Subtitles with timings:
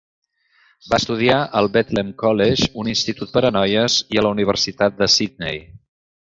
[0.93, 5.11] Va estudiar al Bethlehem College, un institut per a noies, i a la Universitat de
[5.19, 5.63] Sydney.